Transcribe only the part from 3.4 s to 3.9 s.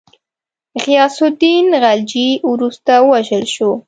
شو.